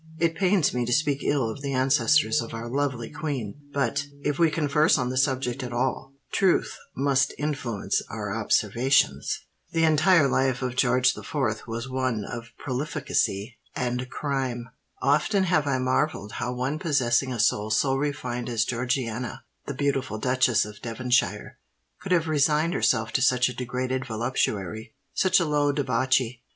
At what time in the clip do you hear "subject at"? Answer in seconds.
5.17-5.71